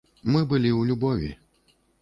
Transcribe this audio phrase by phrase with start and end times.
[0.35, 1.31] Мы былі ў любові.